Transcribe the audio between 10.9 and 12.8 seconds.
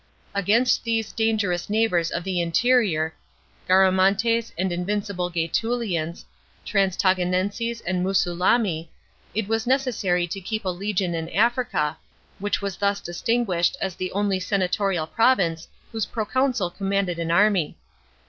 in Africa, which was